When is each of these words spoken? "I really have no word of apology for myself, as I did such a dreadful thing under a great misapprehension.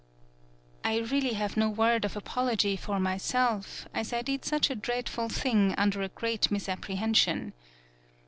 "I 0.83 0.97
really 0.97 1.33
have 1.33 1.55
no 1.55 1.69
word 1.69 2.05
of 2.05 2.17
apology 2.17 2.75
for 2.75 2.99
myself, 2.99 3.87
as 3.93 4.11
I 4.11 4.23
did 4.23 4.43
such 4.43 4.71
a 4.71 4.75
dreadful 4.75 5.29
thing 5.29 5.75
under 5.77 6.01
a 6.01 6.07
great 6.09 6.49
misapprehension. 6.49 7.53